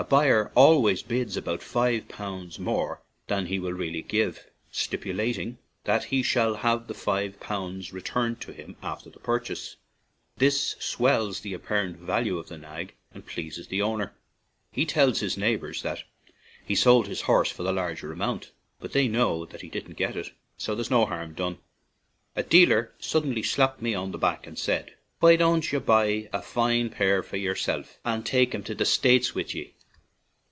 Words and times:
A 0.00 0.04
buyer 0.04 0.52
always 0.54 1.02
bids 1.02 1.36
about 1.36 1.60
five 1.60 2.06
pounds 2.06 2.60
more 2.60 3.02
than 3.26 3.46
he 3.46 3.58
will 3.58 3.72
really 3.72 4.00
give, 4.00 4.48
stipulating 4.70 5.58
that 5.82 6.04
he 6.04 6.22
shall 6.22 6.54
have 6.54 6.86
the 6.86 6.94
five 6.94 7.40
pounds 7.40 7.92
returned 7.92 8.40
to 8.42 8.52
him 8.52 8.76
after 8.80 9.10
the 9.10 9.18
purchase; 9.18 9.74
this 10.36 10.76
swells 10.78 11.40
the 11.40 11.52
apparent 11.52 11.96
value 11.96 12.38
of 12.38 12.46
the 12.46 12.56
nag 12.56 12.94
and 13.12 13.26
pleases 13.26 13.66
the 13.66 13.82
owner. 13.82 14.14
He 14.70 14.86
tells 14.86 15.18
his 15.18 15.36
neighbors 15.36 15.82
that 15.82 16.04
he 16.64 16.76
sold 16.76 17.08
his 17.08 17.22
horse 17.22 17.50
for 17.50 17.64
the 17.64 17.72
larger 17.72 18.12
amount; 18.12 18.52
but 18.78 18.92
they 18.92 19.08
know 19.08 19.46
that 19.46 19.62
he 19.62 19.68
didn't 19.68 19.96
get 19.98 20.14
it, 20.14 20.30
so 20.56 20.76
there 20.76 20.82
is 20.82 20.92
no 20.92 21.06
harm 21.06 21.34
done. 21.34 21.58
A 22.36 22.44
dealer 22.44 22.92
suddenly 23.00 23.42
slapped 23.42 23.82
me 23.82 23.96
on 23.96 24.12
the 24.12 24.16
back 24.18 24.46
and 24.46 24.56
said, 24.56 24.94
"Why 25.18 25.34
don't 25.34 25.72
yer 25.72 25.80
buy 25.80 26.28
a 26.32 26.40
foine 26.40 26.88
pair 26.88 27.20
for 27.24 27.36
yersilf 27.36 27.98
and 28.04 28.24
take 28.24 28.54
'em 28.54 28.62
to 28.62 28.76
the 28.76 28.84
States 28.84 29.34
wid 29.34 29.54
ye?" 29.54 29.74